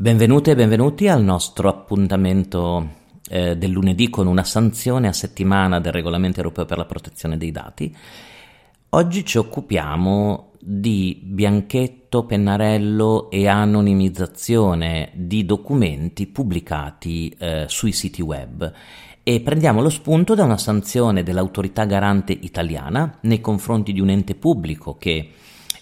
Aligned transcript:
Benvenute 0.00 0.52
e 0.52 0.54
benvenuti 0.54 1.08
al 1.08 1.22
nostro 1.22 1.68
appuntamento 1.68 2.88
eh, 3.28 3.58
del 3.58 3.68
lunedì 3.68 4.08
con 4.08 4.26
una 4.26 4.44
sanzione 4.44 5.08
a 5.08 5.12
settimana 5.12 5.78
del 5.78 5.92
regolamento 5.92 6.38
europeo 6.38 6.64
per 6.64 6.78
la 6.78 6.86
protezione 6.86 7.36
dei 7.36 7.50
dati. 7.50 7.94
Oggi 8.88 9.26
ci 9.26 9.36
occupiamo 9.36 10.52
di 10.58 11.20
bianchetto, 11.22 12.24
pennarello 12.24 13.28
e 13.30 13.46
anonimizzazione 13.46 15.10
di 15.12 15.44
documenti 15.44 16.26
pubblicati 16.28 17.28
eh, 17.38 17.66
sui 17.68 17.92
siti 17.92 18.22
web 18.22 18.72
e 19.22 19.40
prendiamo 19.42 19.82
lo 19.82 19.90
spunto 19.90 20.34
da 20.34 20.44
una 20.44 20.56
sanzione 20.56 21.22
dell'autorità 21.22 21.84
garante 21.84 22.32
italiana 22.32 23.18
nei 23.24 23.42
confronti 23.42 23.92
di 23.92 24.00
un 24.00 24.08
ente 24.08 24.34
pubblico 24.34 24.96
che 24.96 25.32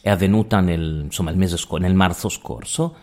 è 0.01 0.11
avvenuta 0.11 0.59
nel, 0.59 1.03
insomma, 1.05 1.33
sc- 1.47 1.79
nel 1.79 1.95
marzo 1.95 2.29
scorso 2.29 2.97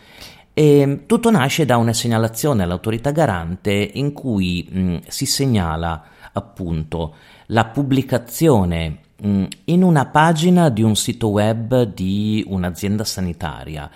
e 0.58 1.04
tutto 1.06 1.30
nasce 1.30 1.66
da 1.66 1.76
una 1.76 1.92
segnalazione 1.92 2.64
all'autorità 2.64 3.12
garante 3.12 3.74
in 3.74 4.14
cui 4.14 4.66
mh, 4.72 4.98
si 5.06 5.26
segnala 5.26 6.02
appunto 6.32 7.16
la 7.48 7.66
pubblicazione 7.66 9.00
mh, 9.22 9.44
in 9.66 9.84
una 9.84 10.06
pagina 10.06 10.70
di 10.70 10.82
un 10.82 10.96
sito 10.96 11.28
web 11.28 11.84
di 11.84 12.42
un'azienda 12.48 13.04
sanitaria 13.04 13.92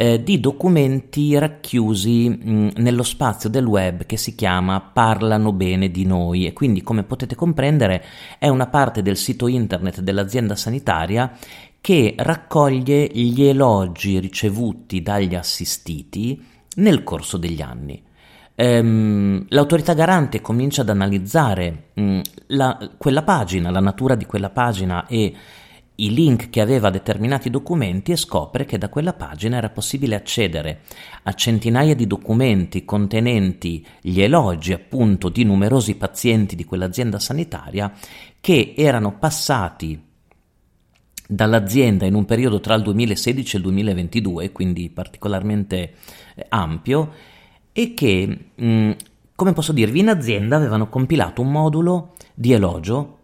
eh, 0.00 0.22
di 0.22 0.38
documenti 0.38 1.36
racchiusi 1.36 2.28
mh, 2.28 2.68
nello 2.76 3.02
spazio 3.02 3.50
del 3.50 3.66
web 3.66 4.06
che 4.06 4.16
si 4.16 4.36
chiama 4.36 4.80
Parlano 4.80 5.52
bene 5.52 5.90
di 5.90 6.04
noi. 6.06 6.46
E 6.46 6.52
quindi 6.52 6.82
come 6.82 7.02
potete 7.02 7.34
comprendere 7.34 8.04
è 8.38 8.46
una 8.46 8.68
parte 8.68 9.02
del 9.02 9.16
sito 9.16 9.48
internet 9.48 10.00
dell'azienda 10.00 10.54
sanitaria 10.54 11.36
che 11.80 12.14
raccoglie 12.16 13.06
gli 13.12 13.42
elogi 13.44 14.18
ricevuti 14.18 15.02
dagli 15.02 15.34
assistiti 15.34 16.44
nel 16.76 17.02
corso 17.02 17.36
degli 17.36 17.60
anni. 17.60 18.02
Ehm, 18.54 19.46
l'autorità 19.50 19.94
garante 19.94 20.40
comincia 20.40 20.82
ad 20.82 20.88
analizzare 20.88 21.90
mh, 21.94 22.20
la, 22.48 22.90
quella 22.98 23.22
pagina, 23.22 23.70
la 23.70 23.80
natura 23.80 24.16
di 24.16 24.26
quella 24.26 24.50
pagina 24.50 25.06
e 25.06 25.32
i 26.00 26.12
link 26.12 26.50
che 26.50 26.60
aveva 26.60 26.88
a 26.88 26.90
determinati 26.92 27.50
documenti 27.50 28.12
e 28.12 28.16
scopre 28.16 28.64
che 28.64 28.78
da 28.78 28.88
quella 28.88 29.14
pagina 29.14 29.56
era 29.56 29.70
possibile 29.70 30.14
accedere 30.14 30.80
a 31.24 31.32
centinaia 31.34 31.94
di 31.94 32.06
documenti 32.06 32.84
contenenti 32.84 33.84
gli 34.00 34.20
elogi 34.20 34.72
appunto 34.72 35.28
di 35.28 35.44
numerosi 35.44 35.96
pazienti 35.96 36.54
di 36.54 36.64
quell'azienda 36.64 37.18
sanitaria 37.18 37.92
che 38.40 38.74
erano 38.76 39.18
passati 39.18 40.07
dall'azienda 41.30 42.06
in 42.06 42.14
un 42.14 42.24
periodo 42.24 42.58
tra 42.58 42.74
il 42.74 42.82
2016 42.82 43.54
e 43.54 43.58
il 43.58 43.64
2022, 43.64 44.50
quindi 44.50 44.88
particolarmente 44.88 45.92
eh, 46.34 46.46
ampio, 46.48 47.12
e 47.70 47.92
che, 47.92 48.38
mh, 48.54 48.90
come 49.34 49.52
posso 49.52 49.72
dirvi, 49.72 50.00
in 50.00 50.08
azienda 50.08 50.56
avevano 50.56 50.88
compilato 50.88 51.42
un 51.42 51.50
modulo 51.50 52.14
di 52.34 52.52
elogio 52.52 53.18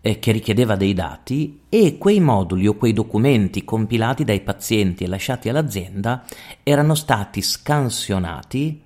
eh, 0.00 0.20
che 0.20 0.30
richiedeva 0.30 0.76
dei 0.76 0.94
dati 0.94 1.62
e 1.68 1.98
quei 1.98 2.20
moduli 2.20 2.68
o 2.68 2.76
quei 2.76 2.92
documenti 2.92 3.64
compilati 3.64 4.22
dai 4.22 4.40
pazienti 4.40 5.02
e 5.02 5.08
lasciati 5.08 5.48
all'azienda 5.48 6.24
erano 6.62 6.94
stati 6.94 7.42
scansionati 7.42 8.82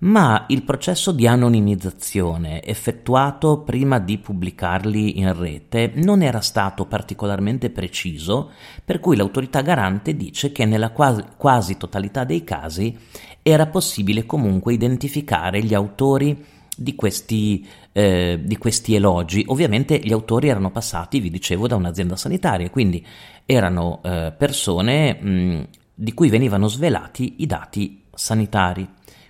ma 0.00 0.44
il 0.48 0.62
processo 0.62 1.10
di 1.10 1.26
anonimizzazione 1.26 2.62
effettuato 2.62 3.62
prima 3.62 3.98
di 3.98 4.18
pubblicarli 4.18 5.18
in 5.18 5.36
rete 5.36 5.92
non 5.96 6.22
era 6.22 6.40
stato 6.40 6.86
particolarmente 6.86 7.70
preciso, 7.70 8.50
per 8.84 9.00
cui 9.00 9.16
l'autorità 9.16 9.60
garante 9.60 10.14
dice 10.14 10.52
che 10.52 10.64
nella 10.66 10.90
quasi, 10.90 11.24
quasi 11.36 11.76
totalità 11.76 12.22
dei 12.24 12.44
casi 12.44 12.96
era 13.42 13.66
possibile 13.66 14.24
comunque 14.24 14.72
identificare 14.72 15.62
gli 15.62 15.74
autori 15.74 16.44
di 16.76 16.94
questi, 16.94 17.66
eh, 17.90 18.40
di 18.40 18.56
questi 18.56 18.94
elogi. 18.94 19.42
Ovviamente 19.48 19.98
gli 19.98 20.12
autori 20.12 20.46
erano 20.48 20.70
passati, 20.70 21.18
vi 21.18 21.30
dicevo, 21.30 21.66
da 21.66 21.74
un'azienda 21.74 22.14
sanitaria, 22.14 22.70
quindi 22.70 23.04
erano 23.44 24.00
eh, 24.04 24.32
persone 24.36 25.14
mh, 25.14 25.68
di 25.92 26.14
cui 26.14 26.28
venivano 26.28 26.68
svelati 26.68 27.36
i 27.38 27.46
dati 27.46 28.04
sanitari 28.14 28.88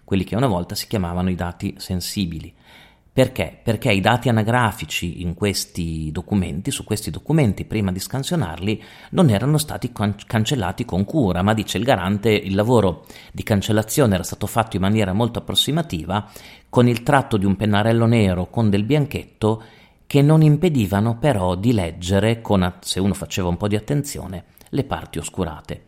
quelli 0.09 0.25
che 0.25 0.37
una 0.37 0.47
volta 0.47 0.75
si 0.75 0.87
chiamavano 0.87 1.29
i 1.29 1.35
dati 1.35 1.75
sensibili. 1.77 2.51
Perché? 3.13 3.61
Perché 3.63 3.93
i 3.93 4.01
dati 4.01 4.31
anagrafici 4.31 5.21
in 5.21 5.35
questi 5.35 6.11
documenti, 6.11 6.71
su 6.71 6.83
questi 6.83 7.11
documenti, 7.11 7.67
prima 7.67 7.93
di 7.93 7.99
scansionarli, 7.99 8.83
non 9.11 9.29
erano 9.29 9.59
stati 9.59 9.93
can- 9.93 10.17
cancellati 10.27 10.87
con 10.87 11.05
cura, 11.05 11.43
ma 11.43 11.53
dice 11.53 11.77
il 11.77 11.85
garante, 11.85 12.31
il 12.31 12.55
lavoro 12.55 13.05
di 13.33 13.43
cancellazione 13.43 14.15
era 14.15 14.23
stato 14.23 14.47
fatto 14.47 14.77
in 14.77 14.83
maniera 14.83 15.13
molto 15.13 15.41
approssimativa, 15.41 16.27
con 16.71 16.89
il 16.89 17.03
tratto 17.03 17.37
di 17.37 17.45
un 17.45 17.57
pennarello 17.57 18.07
nero 18.07 18.49
con 18.49 18.71
del 18.71 18.85
bianchetto, 18.85 19.63
che 20.07 20.23
non 20.23 20.41
impedivano 20.41 21.19
però 21.19 21.55
di 21.55 21.75
leggere, 21.75 22.41
con, 22.41 22.77
se 22.81 22.99
uno 22.99 23.13
faceva 23.13 23.49
un 23.49 23.59
po' 23.59 23.69
di 23.69 23.77
attenzione, 23.77 24.45
le 24.71 24.85
parti 24.85 25.19
oscurate. 25.19 25.88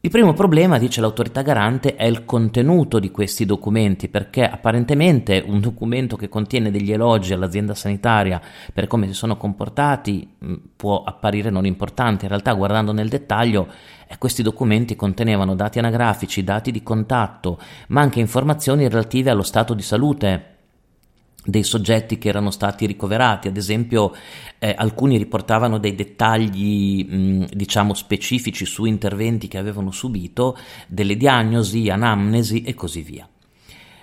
Il 0.00 0.10
primo 0.10 0.32
problema, 0.32 0.78
dice 0.78 1.00
l'autorità 1.00 1.42
garante, 1.42 1.96
è 1.96 2.04
il 2.04 2.24
contenuto 2.24 3.00
di 3.00 3.10
questi 3.10 3.44
documenti, 3.44 4.08
perché 4.08 4.48
apparentemente 4.48 5.42
un 5.44 5.58
documento 5.58 6.14
che 6.14 6.28
contiene 6.28 6.70
degli 6.70 6.92
elogi 6.92 7.32
all'azienda 7.32 7.74
sanitaria 7.74 8.40
per 8.72 8.86
come 8.86 9.08
si 9.08 9.12
sono 9.12 9.36
comportati 9.36 10.36
mm, 10.44 10.54
può 10.76 11.02
apparire 11.02 11.50
non 11.50 11.66
importante, 11.66 12.26
in 12.26 12.30
realtà 12.30 12.52
guardando 12.52 12.92
nel 12.92 13.08
dettaglio 13.08 13.66
eh, 14.06 14.16
questi 14.18 14.44
documenti 14.44 14.94
contenevano 14.94 15.56
dati 15.56 15.80
anagrafici, 15.80 16.44
dati 16.44 16.70
di 16.70 16.84
contatto, 16.84 17.58
ma 17.88 18.00
anche 18.00 18.20
informazioni 18.20 18.88
relative 18.88 19.30
allo 19.30 19.42
stato 19.42 19.74
di 19.74 19.82
salute 19.82 20.57
dei 21.48 21.62
soggetti 21.62 22.18
che 22.18 22.28
erano 22.28 22.50
stati 22.50 22.84
ricoverati, 22.84 23.48
ad 23.48 23.56
esempio 23.56 24.14
eh, 24.58 24.74
alcuni 24.76 25.16
riportavano 25.16 25.78
dei 25.78 25.94
dettagli 25.94 27.06
mh, 27.08 27.46
diciamo 27.54 27.94
specifici 27.94 28.66
su 28.66 28.84
interventi 28.84 29.48
che 29.48 29.56
avevano 29.56 29.90
subito, 29.90 30.58
delle 30.86 31.16
diagnosi, 31.16 31.88
anamnesi 31.88 32.64
e 32.64 32.74
così 32.74 33.00
via. 33.00 33.26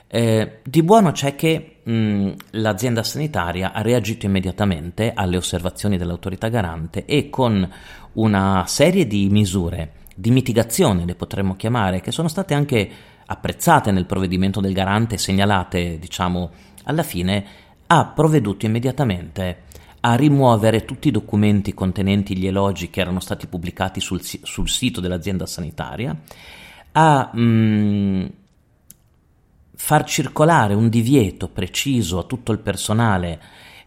Eh, 0.08 0.60
di 0.64 0.82
buono 0.82 1.12
c'è 1.12 1.36
che 1.36 1.82
mh, 1.84 2.32
l'azienda 2.52 3.04
sanitaria 3.04 3.74
ha 3.74 3.82
reagito 3.82 4.26
immediatamente 4.26 5.12
alle 5.14 5.38
osservazioni 5.38 5.98
dell'autorità 5.98 6.48
garante 6.48 7.06
e 7.06 7.30
con 7.30 7.70
una 8.14 8.64
serie 8.66 9.06
di 9.06 9.30
misure 9.30 9.92
di 10.16 10.32
mitigazione, 10.32 11.06
le 11.06 11.14
potremmo 11.14 11.56
chiamare, 11.56 12.02
che 12.02 12.12
sono 12.12 12.30
state 12.30 12.54
anche 12.56 12.90
apprezzate 13.26 13.92
nel 13.92 14.06
provvedimento 14.06 14.62
del 14.62 14.74
garante, 14.74 15.18
segnalate 15.18 16.00
diciamo 16.00 16.52
alla 16.85 17.03
fine 17.03 17.46
ha 17.88 18.06
provveduto 18.06 18.66
immediatamente 18.66 19.63
a 20.01 20.16
rimuovere 20.16 20.85
tutti 20.85 21.07
i 21.07 21.12
documenti 21.12 21.73
contenenti 21.73 22.38
gli 22.38 22.46
elogi 22.46 22.90
che 22.90 23.01
erano 23.01 23.19
stati 23.19 23.47
pubblicati 23.47 24.00
sul, 24.00 24.22
sul 24.22 24.69
sito 24.69 25.01
dell'azienda 25.01 25.47
sanitaria, 25.47 26.16
a 26.91 27.29
mh, 27.34 27.41
mm, 27.41 28.25
far 29.75 30.03
circolare 30.06 30.73
un 30.75 30.90
divieto 30.90 31.50
preciso 31.50 32.19
a 32.19 32.23
tutto 32.23 32.51
il 32.51 32.59
personale 32.59 33.41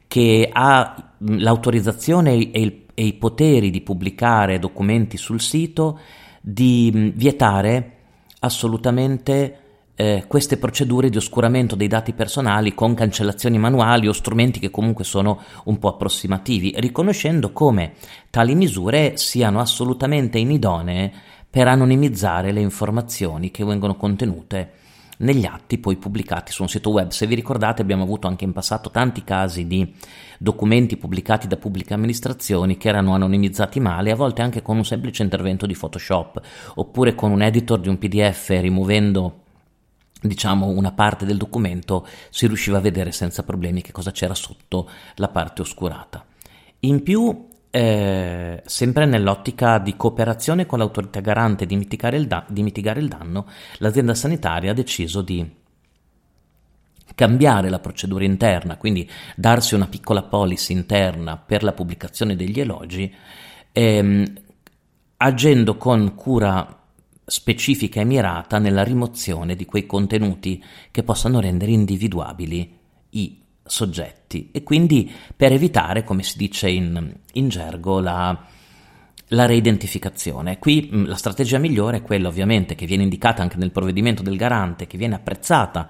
che 0.08 0.48
ha 0.52 1.12
mm, 1.22 1.38
l'autorizzazione 1.38 2.50
e, 2.50 2.60
il, 2.60 2.84
e 2.94 3.04
i 3.04 3.12
poteri 3.12 3.70
di 3.70 3.80
pubblicare 3.80 4.58
documenti 4.58 5.16
sul 5.16 5.40
sito, 5.40 6.00
di 6.40 6.92
mm, 6.92 7.08
vietare 7.14 7.92
assolutamente 8.40 9.67
eh, 10.00 10.26
queste 10.28 10.58
procedure 10.58 11.10
di 11.10 11.16
oscuramento 11.16 11.74
dei 11.74 11.88
dati 11.88 12.12
personali 12.12 12.72
con 12.72 12.94
cancellazioni 12.94 13.58
manuali 13.58 14.06
o 14.06 14.12
strumenti 14.12 14.60
che 14.60 14.70
comunque 14.70 15.02
sono 15.02 15.40
un 15.64 15.80
po' 15.80 15.88
approssimativi, 15.88 16.74
riconoscendo 16.76 17.50
come 17.50 17.94
tali 18.30 18.54
misure 18.54 19.16
siano 19.16 19.58
assolutamente 19.58 20.38
inidonee 20.38 21.12
per 21.50 21.66
anonimizzare 21.66 22.52
le 22.52 22.60
informazioni 22.60 23.50
che 23.50 23.64
vengono 23.64 23.96
contenute 23.96 24.70
negli 25.18 25.44
atti 25.44 25.78
poi 25.78 25.96
pubblicati 25.96 26.52
su 26.52 26.62
un 26.62 26.68
sito 26.68 26.90
web. 26.90 27.10
Se 27.10 27.26
vi 27.26 27.34
ricordate 27.34 27.82
abbiamo 27.82 28.04
avuto 28.04 28.28
anche 28.28 28.44
in 28.44 28.52
passato 28.52 28.92
tanti 28.92 29.24
casi 29.24 29.66
di 29.66 29.94
documenti 30.38 30.96
pubblicati 30.96 31.48
da 31.48 31.56
pubbliche 31.56 31.94
amministrazioni 31.94 32.76
che 32.76 32.88
erano 32.88 33.14
anonimizzati 33.14 33.80
male, 33.80 34.12
a 34.12 34.14
volte 34.14 34.42
anche 34.42 34.62
con 34.62 34.76
un 34.76 34.84
semplice 34.84 35.24
intervento 35.24 35.66
di 35.66 35.74
Photoshop, 35.74 36.40
oppure 36.74 37.16
con 37.16 37.32
un 37.32 37.42
editor 37.42 37.80
di 37.80 37.88
un 37.88 37.98
PDF 37.98 38.50
rimuovendo 38.60 39.46
diciamo 40.20 40.66
una 40.66 40.92
parte 40.92 41.24
del 41.24 41.36
documento 41.36 42.06
si 42.30 42.46
riusciva 42.46 42.78
a 42.78 42.82
vedere 42.82 43.12
senza 43.12 43.42
problemi 43.42 43.82
che 43.82 43.92
cosa 43.92 44.10
c'era 44.10 44.34
sotto 44.34 44.88
la 45.16 45.28
parte 45.28 45.62
oscurata. 45.62 46.24
In 46.80 47.02
più, 47.02 47.48
eh, 47.70 48.62
sempre 48.64 49.04
nell'ottica 49.06 49.78
di 49.78 49.96
cooperazione 49.96 50.66
con 50.66 50.78
l'autorità 50.78 51.20
garante 51.20 51.66
di 51.66 51.76
mitigare, 51.76 52.16
il 52.16 52.26
da- 52.26 52.44
di 52.48 52.62
mitigare 52.62 53.00
il 53.00 53.08
danno, 53.08 53.46
l'azienda 53.78 54.14
sanitaria 54.14 54.70
ha 54.70 54.74
deciso 54.74 55.22
di 55.22 55.56
cambiare 57.14 57.68
la 57.68 57.78
procedura 57.78 58.24
interna, 58.24 58.76
quindi 58.76 59.08
darsi 59.34 59.74
una 59.74 59.88
piccola 59.88 60.22
policy 60.22 60.72
interna 60.72 61.36
per 61.36 61.62
la 61.62 61.72
pubblicazione 61.72 62.36
degli 62.36 62.60
elogi, 62.60 63.12
ehm, 63.72 64.32
agendo 65.16 65.76
con 65.76 66.14
cura 66.14 66.77
specifica 67.28 68.00
e 68.00 68.04
mirata 68.04 68.58
nella 68.58 68.82
rimozione 68.82 69.54
di 69.54 69.66
quei 69.66 69.84
contenuti 69.86 70.62
che 70.90 71.02
possano 71.02 71.40
rendere 71.40 71.72
individuabili 71.72 72.76
i 73.10 73.38
soggetti 73.62 74.48
e 74.50 74.62
quindi 74.62 75.10
per 75.36 75.52
evitare, 75.52 76.04
come 76.04 76.22
si 76.22 76.38
dice 76.38 76.70
in, 76.70 77.14
in 77.34 77.48
gergo, 77.48 78.00
la, 78.00 78.46
la 79.28 79.46
reidentificazione. 79.46 80.58
Qui 80.58 80.88
mh, 80.90 81.06
la 81.06 81.16
strategia 81.16 81.58
migliore 81.58 81.98
è 81.98 82.02
quella 82.02 82.28
ovviamente 82.28 82.74
che 82.74 82.86
viene 82.86 83.02
indicata 83.02 83.42
anche 83.42 83.58
nel 83.58 83.72
provvedimento 83.72 84.22
del 84.22 84.36
garante, 84.36 84.86
che 84.86 84.96
viene 84.96 85.16
apprezzata 85.16 85.88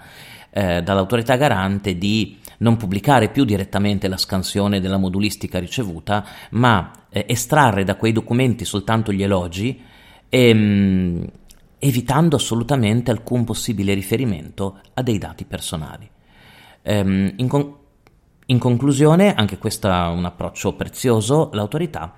eh, 0.51 0.83
dall'autorità 0.83 1.37
garante 1.37 1.97
di 1.97 2.37
non 2.59 2.77
pubblicare 2.77 3.29
più 3.29 3.45
direttamente 3.45 4.09
la 4.09 4.17
scansione 4.17 4.81
della 4.81 4.97
modulistica 4.97 5.61
ricevuta, 5.61 6.27
ma 6.51 6.91
eh, 7.11 7.27
estrarre 7.29 7.85
da 7.85 7.95
quei 7.95 8.11
documenti 8.11 8.65
soltanto 8.65 9.13
gli 9.13 9.23
elogi, 9.23 9.81
ehm, 10.29 11.27
evitando 11.79 12.37
assolutamente 12.37 13.11
alcun 13.11 13.45
possibile 13.45 13.95
riferimento 13.95 14.81
a 14.95 15.03
dei 15.03 15.19
dati 15.19 15.45
personali. 15.45 16.09
Ehm, 16.83 17.35
in, 17.37 17.49
con- 17.49 17.75
in, 18.47 18.59
conclusione, 18.59 19.35
anche 19.35 19.59
questo 19.59 19.89
è 19.89 20.07
un 20.07 20.25
approccio 20.25 20.75
prezioso, 20.75 21.51
l'autorità 21.53 22.15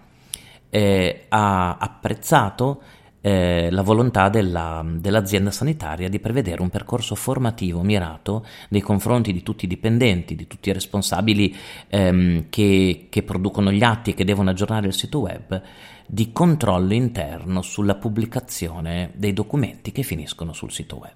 eh, 0.71 1.27
ha 1.29 1.77
apprezzato 1.77 2.83
eh, 3.21 3.69
la 3.71 3.83
volontà 3.83 4.29
della, 4.29 4.85
dell'azienda 4.85 5.51
sanitaria 5.51 6.09
di 6.09 6.21
prevedere 6.21 6.63
un 6.63 6.71
percorso 6.71 7.15
formativo 7.15 7.83
mirato 7.83 8.47
nei 8.71 8.81
confronti 8.81 9.33
di 9.33 9.43
tutti 9.43 9.67
i 9.67 9.69
dipendenti, 9.69 10.35
di 10.35 10.47
tutti 10.47 10.71
i 10.71 10.73
responsabili 10.73 11.55
ehm, 11.89 12.47
che, 12.49 13.07
che 13.11 13.23
producono 13.23 13.71
gli 13.71 13.83
atti 13.83 14.11
e 14.11 14.15
che 14.15 14.25
devono 14.25 14.51
aggiornare 14.51 14.87
il 14.87 14.95
sito 14.95 15.21
web, 15.21 15.63
di 16.07 16.33
controllo 16.33 16.95
interno 16.95 17.63
sulla 17.63 17.95
pubblicazione 17.95 19.13
dei 19.15 19.33
documenti 19.33 19.93
che 19.93 20.03
finiscono 20.03 20.53
sul 20.53 20.73
sito 20.73 20.97
web. 20.97 21.13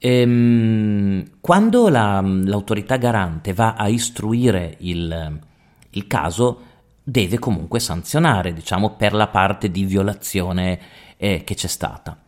Ehm, 0.00 1.24
quando 1.40 1.88
la, 1.88 2.20
l'autorità 2.20 2.96
garante 2.96 3.52
va 3.52 3.74
a 3.74 3.88
istruire 3.88 4.76
il, 4.80 5.40
il 5.90 6.06
caso, 6.06 6.60
deve 7.08 7.38
comunque 7.38 7.80
sanzionare, 7.80 8.52
diciamo, 8.52 8.90
per 8.90 9.14
la 9.14 9.28
parte 9.28 9.70
di 9.70 9.84
violazione 9.84 10.78
eh, 11.16 11.42
che 11.42 11.54
c'è 11.54 11.66
stata 11.66 12.24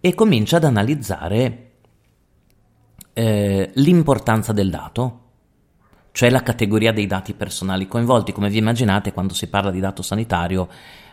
e 0.00 0.14
comincia 0.14 0.56
ad 0.56 0.64
analizzare 0.64 1.70
eh, 3.12 3.70
l'importanza 3.74 4.52
del 4.52 4.70
dato, 4.70 5.20
cioè 6.12 6.30
la 6.30 6.42
categoria 6.42 6.92
dei 6.92 7.06
dati 7.06 7.34
personali 7.34 7.86
coinvolti. 7.86 8.32
Come 8.32 8.48
vi 8.48 8.56
immaginate, 8.56 9.12
quando 9.12 9.34
si 9.34 9.48
parla 9.48 9.70
di 9.70 9.80
dato 9.80 10.00
sanitario, 10.00 10.66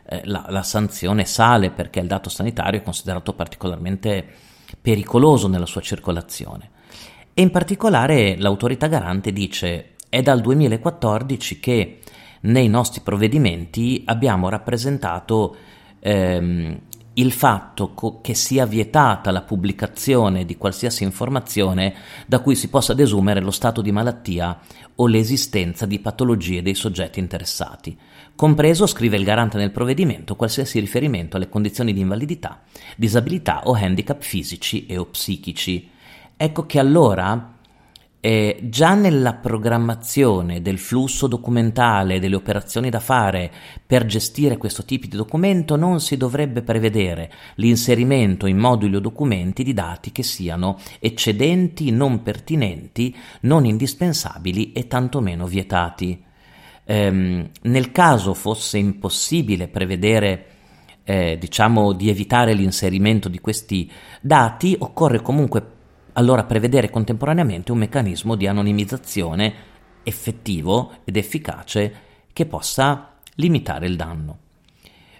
eh, 0.08 0.22
la, 0.24 0.46
la, 0.48 0.64
sanzione 0.64 1.26
sale 1.26 1.72
perché 1.72 2.00
il 2.00 2.08
dato 2.08 2.30
sanitario 2.30 2.80
è 2.80 2.84
considerato 2.84 3.34
particolarmente 3.34 4.26
pericoloso 4.82 5.50
nella 5.50 5.66
sua 5.66 5.82
circolazione. 5.82 6.72
E 7.34 7.42
in 7.42 7.52
particolare 7.52 8.38
l'autorità 8.38 8.88
garante 8.88 9.34
dice 9.34 9.96
è 10.08 10.22
dal 10.22 10.40
2014 10.40 11.60
che 11.60 12.00
nei 12.42 12.68
nostri 12.68 13.02
provvedimenti 13.02 14.04
abbiamo 14.06 14.50
rappresentato 14.50 15.56
ehm, 16.00 16.80
il 17.14 17.32
fatto 17.34 17.94
co- 17.94 18.22
che 18.22 18.34
sia 18.34 18.66
vietata 18.66 19.32
la 19.32 19.42
pubblicazione 19.42 20.46
di 20.46 20.58
qualsiasi 20.58 21.04
informazione 21.04 21.94
da 22.26 22.40
cui 22.40 22.56
si 22.56 22.70
possa 22.70 22.94
desumere 22.94 23.42
lo 23.42 23.52
stato 23.52 23.82
di 23.82 23.92
malattia 23.92 24.58
o 24.96 25.08
l'esistenza 25.08 25.86
di 25.86 26.00
patologie 26.00 26.62
dei 26.62 26.76
soggetti 26.76 27.20
interessati, 27.20 27.98
compreso, 28.36 28.86
scrive 28.86 29.18
il 29.18 29.24
garante 29.24 29.58
nel 29.58 29.72
provvedimento, 29.72 30.36
qualsiasi 30.36 30.80
riferimento 30.80 31.36
alle 31.36 31.50
condizioni 31.50 31.94
di 31.94 32.00
invalidità, 32.02 32.62
disabilità 32.96 33.64
o 33.66 33.74
handicap 33.74 34.22
fisici 34.22 34.86
e 34.86 34.98
o 34.98 35.06
psichici. 35.06 35.90
Ecco 36.38 36.66
che 36.66 36.80
allora 36.80 37.58
eh, 38.22 38.60
già 38.64 38.96
nella 38.96 39.36
programmazione 39.36 40.62
del 40.62 40.78
flusso 40.78 41.28
documentale, 41.28 42.20
delle 42.20 42.36
operazioni 42.36 42.90
da 42.90 43.00
fare 43.00 43.52
per 43.86 44.06
gestire 44.06 44.58
questo 44.58 44.84
tipo 44.84 45.08
di 45.08 45.16
documento, 45.16 45.76
non 45.78 46.02
si 46.02 46.18
dovrebbe 46.18 46.62
prevedere 46.62 47.32
l'inserimento 47.56 48.46
in 48.46 48.58
moduli 48.58 48.98
o 48.98 49.00
documenti 49.00 49.64
di 49.64 49.74
dati 49.74 50.12
che 50.12 50.24
siano 50.24 50.78
eccedenti, 51.00 51.92
non 51.92 52.22
pertinenti, 52.22 53.16
non 53.42 53.66
indispensabili 53.66 54.74
e 54.74 54.88
tantomeno 54.88 55.48
vietati. 55.48 56.22
Ehm, 56.84 57.50
nel 57.62 57.92
caso 57.92 58.34
fosse 58.34 58.78
impossibile 58.78 59.68
prevedere 59.68 60.46
eh, 61.04 61.38
diciamo 61.40 61.94
di 61.94 62.10
evitare 62.10 62.54
l'inserimento 62.54 63.30
di 63.30 63.40
questi 63.40 63.90
dati, 64.22 64.76
occorre 64.78 65.22
comunque 65.22 65.78
allora 66.14 66.44
prevedere 66.44 66.90
contemporaneamente 66.90 67.72
un 67.72 67.80
meccanismo 67.80 68.36
di 68.36 68.48
anonimizzazione 68.48 69.54
effettivo 70.04 70.92
ed 71.04 71.18
efficace 71.18 71.94
che 72.34 72.46
possa 72.46 73.16
limitare 73.36 73.88
il 73.88 73.96
danno. 73.96 74.38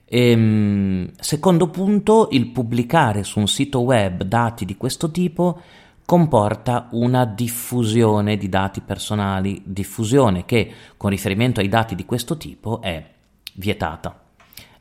Ehm, 0.06 1.12
secondo 1.20 1.70
punto, 1.70 2.30
il 2.32 2.48
pubblicare 2.48 3.24
su 3.24 3.40
un 3.40 3.48
sito 3.48 3.82
web 3.82 4.24
dati 4.24 4.66
di 4.66 4.76
questo 4.76 5.12
tipo 5.12 5.62
comporta 6.04 6.88
una 6.92 7.26
diffusione 7.26 8.36
di 8.36 8.50
dati 8.50 8.82
personali, 8.82 9.62
diffusione 9.64 10.46
che 10.46 10.72
con 10.98 11.12
riferimento 11.12 11.60
ai 11.60 11.68
dati 11.68 11.94
di 11.94 12.06
questo 12.06 12.36
tipo 12.36 12.82
è 12.82 13.06
vietata. 13.54 14.20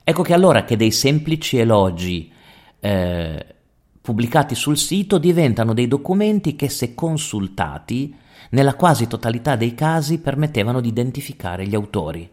Ecco 0.02 0.22
che 0.22 0.32
allora 0.32 0.64
che 0.64 0.76
dei 0.76 0.90
semplici 0.90 1.58
elogi 1.58 2.32
eh, 2.80 3.46
pubblicati 4.08 4.54
sul 4.54 4.78
sito 4.78 5.18
diventano 5.18 5.74
dei 5.74 5.86
documenti 5.86 6.56
che 6.56 6.70
se 6.70 6.94
consultati, 6.94 8.16
nella 8.52 8.74
quasi 8.74 9.06
totalità 9.06 9.54
dei 9.54 9.74
casi 9.74 10.18
permettevano 10.18 10.80
di 10.80 10.88
identificare 10.88 11.66
gli 11.66 11.74
autori. 11.74 12.26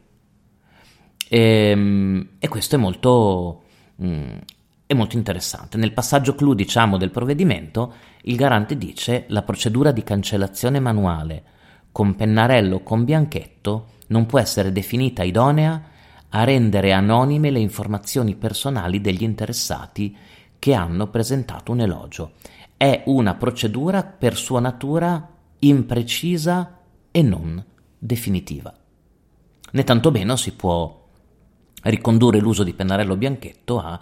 E, 1.28 1.38
ehm, 1.38 2.30
e 2.40 2.48
questo 2.48 2.76
è 2.76 2.78
molto, 2.78 3.64
mm, 4.02 4.38
è 4.86 4.94
molto 4.94 5.18
interessante. 5.18 5.76
Nel 5.76 5.92
passaggio 5.92 6.34
clou, 6.34 6.54
diciamo, 6.54 6.96
del 6.96 7.12
provvedimento, 7.12 7.94
il 8.22 8.38
garante 8.38 8.78
dice 8.78 9.26
la 9.28 9.42
procedura 9.42 9.92
di 9.92 10.02
cancellazione 10.02 10.80
manuale 10.80 11.44
con 11.92 12.16
pennarello 12.16 12.78
o 12.78 12.84
con 12.84 13.04
bianchetto 13.04 13.88
non 14.08 14.26
può 14.26 14.40
essere 14.40 14.72
definita 14.72 15.24
idonea 15.24 15.84
a 16.30 16.44
rendere 16.46 16.94
anonime 16.94 17.52
le 17.52 17.60
informazioni 17.60 18.36
personali 18.36 19.02
degli 19.02 19.24
interessati 19.24 20.16
che 20.60 20.74
hanno 20.74 21.08
presentato 21.08 21.72
un 21.72 21.82
elogio. 21.82 22.34
È 22.78 23.04
una 23.06 23.36
procedura 23.36 24.04
per 24.04 24.36
sua 24.36 24.60
natura 24.60 25.30
imprecisa 25.60 26.80
e 27.12 27.22
non 27.22 27.64
definitiva. 27.98 28.74
Né 29.72 29.84
tantomeno 29.84 30.36
si 30.36 30.54
può 30.54 31.04
ricondurre 31.84 32.40
l'uso 32.40 32.64
di 32.64 32.74
pennarello 32.74 33.16
bianchetto 33.16 33.80
a, 33.80 34.00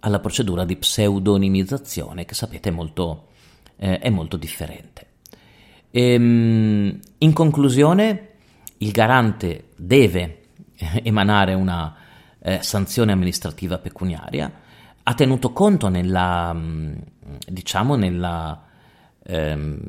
alla 0.00 0.20
procedura 0.20 0.64
di 0.64 0.76
pseudonimizzazione 0.76 2.24
che 2.24 2.34
sapete 2.34 2.68
è 2.68 2.72
molto, 2.72 3.28
eh, 3.76 3.98
è 3.98 4.10
molto 4.10 4.36
differente. 4.36 5.06
Ehm, 5.90 6.98
in 7.18 7.32
conclusione, 7.32 8.28
il 8.78 8.90
garante 8.90 9.70
deve 9.76 10.42
emanare 11.02 11.54
una 11.54 11.96
eh, 12.38 12.62
sanzione 12.62 13.12
amministrativa 13.12 13.78
pecuniaria 13.78 14.64
ha 15.08 15.14
tenuto 15.14 15.52
conto 15.52 15.88
nella, 15.88 16.52
mm, 16.52 16.94
diciamo, 17.46 17.94
nella, 17.94 18.60
ehm, 19.22 19.80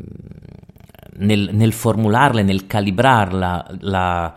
nel, 1.15 1.49
nel, 1.53 1.73
formularle, 1.73 2.43
nel 2.43 2.67
calibrarla, 2.67 3.77
la, 3.79 4.35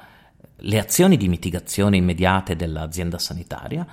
le 0.57 0.79
azioni 0.79 1.19
di 1.19 1.29
mitigazione 1.29 1.99
immediate 1.99 2.57
dell'azienda 2.57 3.19
sanitaria. 3.19 3.87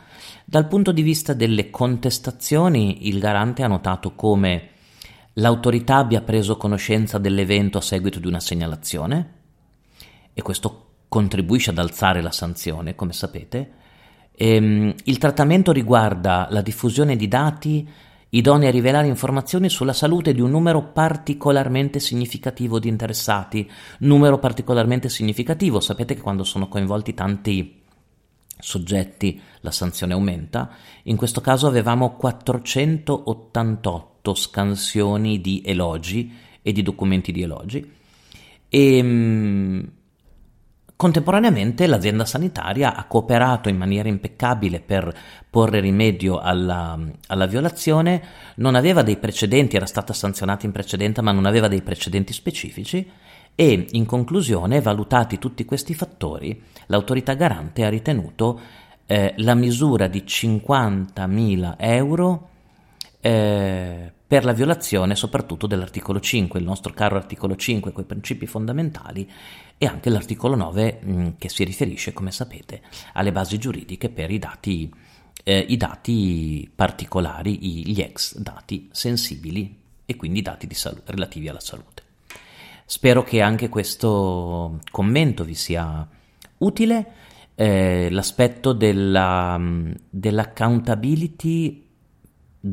Dal 0.46 0.68
punto 0.68 0.94
di 0.94 1.02
vista 1.02 1.34
delle 1.34 1.70
contestazioni, 1.70 3.10
il 3.10 3.20
garante 3.20 3.64
ha 3.64 3.68
notato 3.68 4.16
come 4.16 4.70
l'autorità 5.34 5.98
abbia 5.98 6.22
preso 6.22 6.56
conoscenza 6.56 7.18
dell'evento 7.18 7.78
a 7.78 7.82
seguito 7.82 8.20
di 8.20 8.28
una 8.28 8.40
segnalazione 8.40 9.34
e 10.34 10.42
questo 10.42 10.86
contribuisce 11.10 11.72
ad 11.72 11.80
alzare 11.80 12.22
la 12.22 12.32
sanzione, 12.32 12.96
come 12.96 13.12
sapete, 13.12 13.72
Ehm, 14.40 14.94
il 15.06 15.18
trattamento 15.18 15.72
riguarda 15.72 16.48
la 16.52 16.62
diffusione 16.62 17.16
di 17.16 17.28
dati 17.28 17.90
idonei 18.30 18.68
a 18.68 18.72
rivelare 18.72 19.08
informazioni 19.08 19.68
sulla 19.68 19.94
salute 19.94 20.32
di 20.34 20.42
un 20.42 20.52
numero 20.52 20.92
particolarmente 20.92 22.00
significativo 22.00 22.78
di 22.78 22.88
interessati. 22.88 23.68
Numero 24.00 24.38
particolarmente 24.38 25.10
significativo, 25.10 25.80
sapete 25.80 26.14
che 26.14 26.22
quando 26.22 26.44
sono 26.44 26.68
coinvolti 26.68 27.16
tanti 27.16 27.82
soggetti 28.60 29.42
la 29.62 29.72
sanzione 29.72 30.14
aumenta. 30.14 30.70
In 31.04 31.16
questo 31.16 31.42
caso 31.42 31.66
avevamo 31.66 32.16
488 32.16 34.36
scansioni 34.36 35.42
di 35.42 35.64
elogi 35.66 36.32
e 36.62 36.72
di 36.72 36.84
documenti 36.84 37.32
di 37.32 37.42
elogi. 37.42 37.92
E 38.70 38.98
ehm, 38.98 39.92
Contemporaneamente 40.98 41.86
l'azienda 41.86 42.26
sanitaria 42.26 42.96
ha 42.96 43.06
cooperato 43.06 43.70
in 43.70 43.78
maniera 43.78 44.10
impeccabile 44.10 44.80
per 44.80 45.16
porre 45.48 45.80
rimedio 45.80 46.40
alla, 46.40 46.98
alla, 47.28 47.46
violazione, 47.46 48.20
non 48.56 48.74
aveva 48.74 49.04
dei 49.04 49.18
precedenti, 49.18 49.76
era 49.76 49.86
stata 49.86 50.12
sanzionata 50.12 50.66
in 50.66 50.72
precedenza 50.72 51.22
ma 51.22 51.32
non 51.32 51.46
aveva 51.46 51.68
dei 51.68 51.84
precedenti 51.84 52.34
specifici. 52.34 53.08
E 53.54 53.88
in 53.92 54.06
conclusione, 54.08 54.82
valutati 54.82 55.38
tutti 55.38 55.66
questi 55.66 55.94
fattori, 55.94 56.60
l'autorità 56.88 57.36
garante 57.36 57.86
ha 57.86 57.90
ritenuto 57.90 58.60
eh, 59.06 59.36
la 59.38 59.54
misura 59.54 60.08
di 60.08 60.24
50.000 60.26 61.76
euro 61.78 62.50
eh, 63.20 64.12
per 64.28 64.44
la 64.44 64.52
violazione 64.52 65.16
soprattutto 65.16 65.68
dell'articolo 65.68 66.20
5, 66.20 66.60
il 66.60 66.66
nostro 66.66 66.94
caro 66.94 67.16
articolo 67.16 67.56
5 67.56 67.92
con 67.92 68.04
i 68.04 68.06
principi 68.08 68.46
fondamentali 68.46 69.30
e 69.78 69.86
anche 69.86 70.10
l'articolo 70.10 70.56
9 70.56 71.00
mh, 71.02 71.12
mm, 71.12 71.28
che 71.38 71.50
si 71.50 71.64
riferisce, 71.64 72.14
come 72.14 72.32
sapete, 72.32 72.82
alle 73.14 73.32
basi 73.32 73.58
giuridiche 73.58 74.10
per 74.10 74.32
i 74.32 74.40
dati, 74.40 74.94
eh, 75.44 75.60
i 75.60 75.78
dati 75.78 76.70
particolari, 76.74 77.86
gli 77.86 78.02
ex 78.02 78.38
dati 78.38 78.90
sensibili 78.92 79.78
e 80.06 80.16
quindi 80.16 80.40
i 80.40 80.42
dati 80.44 80.68
salu- 80.74 81.02
relativi 81.06 81.48
alla 81.48 81.60
salute. 81.60 82.04
Spero 82.86 83.24
che 83.24 83.42
anche 83.42 83.70
questo 83.70 84.80
commento 84.92 85.44
vi 85.44 85.56
sia 85.56 86.08
utile. 86.60 87.14
Eh, 87.56 88.10
l'aspetto 88.12 88.72
della, 88.72 89.58
mm, 89.58 89.92
dell'accountability 90.10 91.87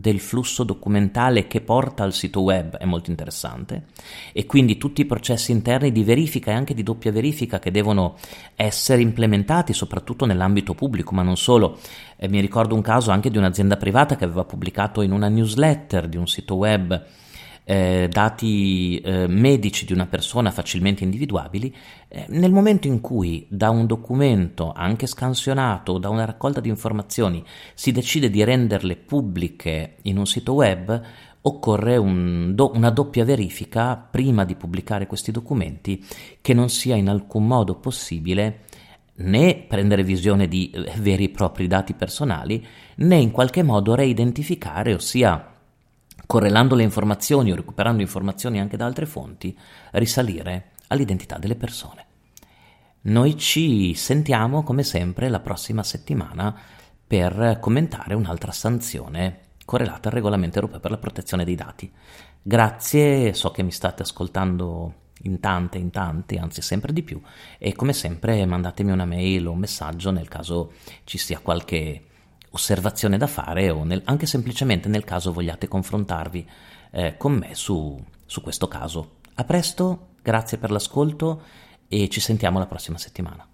del 0.01 0.21
flusso 0.21 0.65
documentale 0.65 1.47
che 1.47 1.61
porta 1.61 2.03
al 2.03 2.13
sito 2.13 2.41
web 2.41 2.77
è 2.77 2.85
molto 2.85 3.11
interessante 3.11 3.87
e 4.33 4.47
quindi 4.47 4.77
tutti 4.77 5.03
i 5.03 5.05
processi 5.05 5.53
interni 5.53 5.93
di 5.93 6.03
verifica 6.03 6.51
e 6.51 6.55
anche 6.55 6.75
di 6.75 6.83
doppia 6.83 7.13
verifica 7.13 7.59
che 7.59 7.71
devono 7.71 8.17
essere 8.57 9.03
implementati 9.03 9.73
soprattutto 9.73 10.27
nell'ambito 10.27 10.75
pubblico 10.75 11.15
ma 11.15 11.23
non 11.23 11.37
solo. 11.37 11.79
Eh, 12.17 12.29
mi 12.29 12.41
ricordo 12.41 12.75
un 12.75 12.83
caso 12.83 13.11
anche 13.11 13.31
di 13.31 13.39
un'azienda 13.39 13.77
privata 13.77 14.17
che 14.17 14.25
aveva 14.25 14.45
pubblicato 14.45 15.03
in 15.03 15.13
una 15.13 15.29
newsletter 15.29 16.09
di 16.09 16.17
un 16.17 16.27
sito 16.27 16.55
web 16.57 17.03
eh, 17.65 18.09
dati 18.11 18.99
eh, 18.99 19.27
medici 19.27 19.85
di 19.87 19.93
una 19.93 20.07
persona 20.07 20.51
facilmente 20.51 21.03
individuabili, 21.03 21.75
eh, 22.09 22.27
nel 22.29 22.53
momento 22.53 22.87
in 22.87 23.01
cui 23.01 23.47
da 23.49 23.71
un 23.71 23.87
documento, 23.87 24.73
anche 24.75 25.07
scansionato, 25.07 25.93
o 25.93 25.99
da 25.99 26.11
una 26.11 26.25
raccolta 26.27 26.61
di 26.61 26.69
informazioni, 26.69 27.43
si 27.75 27.91
decide 27.91 28.31
di 28.31 28.45
renderle 28.45 28.97
pubbliche 28.97 29.97
in 30.03 30.19
un 30.19 30.27
sito 30.27 30.53
web, 30.53 31.03
occorre 31.47 31.97
un 31.97 32.55
do, 32.55 32.71
una 32.75 32.91
doppia 32.91 33.25
verifica 33.25 33.97
prima 33.97 34.45
di 34.45 34.55
pubblicare 34.55 35.07
questi 35.07 35.31
documenti 35.31 36.03
che 36.41 36.55
non 36.55 36.71
sia 36.71 36.97
in 36.97 37.09
alcun 37.09 37.47
modo 37.47 37.75
possibile 37.77 38.61
né 39.17 39.65
prendere 39.69 40.03
visione 40.03 40.49
di 40.49 40.71
eh, 40.71 40.93
veri 40.99 41.25
e 41.25 41.31
propri 41.31 41.67
dati 41.67 41.95
personali, 41.95 42.65
né 42.97 43.17
in 43.17 43.31
qualche 43.31 43.63
modo 43.63 43.95
reidentificare, 43.95 44.95
ossia 44.95 45.54
correlando 46.27 46.75
le 46.75 46.83
informazioni 46.83 47.53
o 47.53 47.57
recuperando 47.57 48.03
informazioni 48.03 48.61
anche 48.61 48.77
da 48.77 48.87
altre 48.87 49.07
fonti, 49.07 49.57
risalire 49.93 50.73
all'identità 50.89 51.39
delle 51.39 51.57
persone. 51.57 52.07
Noi 53.03 53.37
ci 53.37 53.95
sentiamo 53.95 54.63
come 54.63 54.83
sempre 54.83 55.29
la 55.29 55.41
prossima 55.41 55.83
settimana 55.83 56.55
per 57.07 57.59
commentare 57.61 58.15
un'altra 58.15 58.53
sanzione 58.53 59.41
correlata 59.65 60.09
al 60.09 60.15
regolamento 60.15 60.57
europeo 60.57 60.81
per 60.81 60.91
la 60.91 60.99
protezione 60.99 61.45
dei 61.45 61.55
dati. 61.55 61.91
Grazie, 62.43 63.35
so 63.35 63.51
che 63.51 63.63
mi 63.63 63.71
state 63.71 64.03
ascoltando 64.03 65.03
in 65.23 65.41
tante, 65.41 65.79
in 65.79 65.91
tante, 65.91 66.39
anzi 66.39 66.63
sempre 66.63 66.93
di 66.93 67.03
più 67.03 67.21
e 67.59 67.75
come 67.75 67.93
sempre 67.93 68.45
mandatemi 68.47 68.91
una 68.91 69.05
mail 69.05 69.47
o 69.47 69.53
un 69.53 69.59
messaggio 69.59 70.11
nel 70.11 70.29
caso 70.29 70.73
ci 71.05 71.19
sia 71.19 71.39
qualche 71.39 72.03
osservazione 72.55 73.19
da 73.19 73.27
fare 73.27 73.71
o 73.71 73.85
nel, 73.85 74.03
anche 74.05 74.27
semplicemente 74.27 74.89
nel 74.89 75.05
caso 75.05 75.33
vogliate 75.33 75.67
confrontarvi 75.67 76.49
eh, 76.93 77.17
con 77.17 77.33
me 77.33 77.55
su, 77.55 78.01
su 78.25 78.41
questo 78.41 78.69
caso. 78.69 79.17
A 79.35 79.45
presto, 79.45 80.11
grazie 80.23 80.59
per 80.59 80.71
l'ascolto 80.71 81.43
e 81.89 82.09
ci 82.09 82.21
sentiamo 82.21 82.61
la 82.61 82.67
prossima 82.67 82.97
settimana. 82.97 83.47